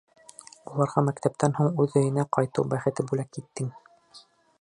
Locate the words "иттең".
3.43-3.69